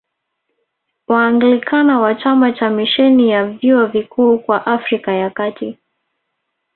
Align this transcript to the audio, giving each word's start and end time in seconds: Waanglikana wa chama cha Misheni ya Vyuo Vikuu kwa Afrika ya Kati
Waanglikana 1.07 1.99
wa 1.99 2.15
chama 2.15 2.51
cha 2.51 2.69
Misheni 2.69 3.29
ya 3.29 3.45
Vyuo 3.45 3.85
Vikuu 3.85 4.39
kwa 4.39 4.65
Afrika 4.65 5.11
ya 5.11 5.29
Kati 5.29 5.77